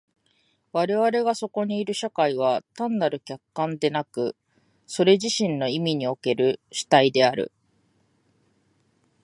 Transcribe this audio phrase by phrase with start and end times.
[0.71, 4.35] 我々がそこにいる社会は単なる客観でなく、
[4.87, 7.51] それ自身の意味における主体である。